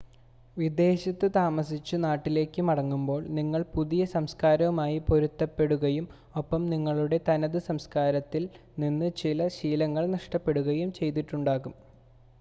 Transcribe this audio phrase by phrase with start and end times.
[0.57, 6.07] വിദേശത്ത് താമസിച്ച് നാട്ടിലേക്ക് മടങ്ങുമ്പോൾ നിങ്ങൾ പുതിയ സംസ്കാരവുമായി പൊരുത്തപ്പെടുകയും
[6.35, 8.45] ഒപ്പം നിങ്ങളുടെ തനത് സംസ്കാരത്തിൽ
[8.79, 11.75] നിന്ന് ചില ശീലങ്ങളും നഷ്‌ടപ്പെടുകയും ചെയ്തിട്ടുണ്ടാകും